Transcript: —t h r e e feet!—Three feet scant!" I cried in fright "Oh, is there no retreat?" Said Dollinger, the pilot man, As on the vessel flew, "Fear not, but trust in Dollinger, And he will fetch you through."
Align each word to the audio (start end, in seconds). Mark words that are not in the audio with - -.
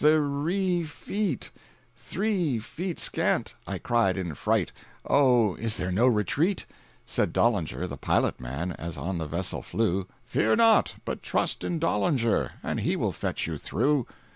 —t 0.01 0.07
h 0.07 0.13
r 0.15 0.49
e 0.49 0.77
e 0.79 0.83
feet!—Three 0.83 2.57
feet 2.57 2.97
scant!" 2.99 3.53
I 3.67 3.77
cried 3.77 4.17
in 4.17 4.33
fright 4.33 4.71
"Oh, 5.07 5.53
is 5.57 5.77
there 5.77 5.91
no 5.91 6.07
retreat?" 6.07 6.65
Said 7.05 7.31
Dollinger, 7.31 7.85
the 7.85 7.97
pilot 7.97 8.39
man, 8.39 8.71
As 8.71 8.97
on 8.97 9.19
the 9.19 9.27
vessel 9.27 9.61
flew, 9.61 10.07
"Fear 10.25 10.55
not, 10.55 10.95
but 11.05 11.21
trust 11.21 11.63
in 11.63 11.77
Dollinger, 11.77 12.53
And 12.63 12.79
he 12.79 12.95
will 12.95 13.11
fetch 13.11 13.45
you 13.45 13.59
through." 13.59 14.07